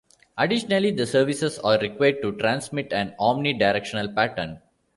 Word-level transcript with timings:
Additionally 0.35 0.89
the 0.89 1.05
services 1.05 1.59
are 1.59 1.77
required 1.77 2.23
to 2.23 2.31
transmit 2.37 2.91
an 2.91 3.13
omni-directional 3.19 4.11
pattern. 4.11 4.59